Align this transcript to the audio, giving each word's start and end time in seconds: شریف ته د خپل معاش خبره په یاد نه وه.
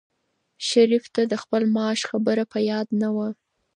شریف 0.67 1.05
ته 1.15 1.21
د 1.31 1.33
خپل 1.43 1.61
معاش 1.75 1.99
خبره 2.09 2.43
په 2.51 2.59
یاد 2.69 2.87
نه 3.01 3.09
وه. 3.15 3.27